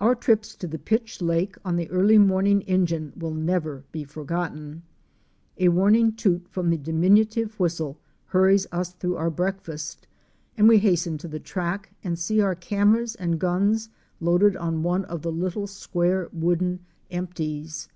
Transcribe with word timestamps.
Our 0.00 0.16
trips 0.16 0.56
to 0.56 0.66
the 0.66 0.80
pitch 0.80 1.22
lake 1.22 1.54
on 1.64 1.76
the 1.76 1.88
early 1.88 2.18
morning 2.18 2.62
engine 2.62 3.12
will 3.16 3.30
never 3.34 3.84
be 3.92 4.02
forgotten. 4.02 4.82
A 5.58 5.68
warning 5.68 6.12
toot 6.16 6.48
from 6.48 6.70
the 6.70 6.76
diminutive 6.76 7.60
whistle 7.60 7.96
hurries 8.26 8.66
us 8.72 8.94
through 8.94 9.14
our 9.14 9.30
breakfast, 9.30 10.08
and 10.58 10.66
we 10.66 10.78
hasten 10.80 11.18
to 11.18 11.28
the 11.28 11.38
track 11.38 11.92
and 12.02 12.18
see 12.18 12.40
our 12.40 12.56
cameras 12.56 13.14
and 13.14 13.38
guns 13.38 13.90
loaded 14.20 14.56
on 14.56 14.82
one 14.82 15.04
of 15.04 15.22
the 15.22 15.30
little 15.30 15.68
square 15.68 16.28
wooden 16.32 16.80
'"'empties."" 17.12 17.88